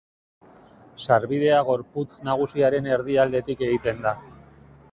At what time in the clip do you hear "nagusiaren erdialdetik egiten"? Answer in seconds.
2.29-4.05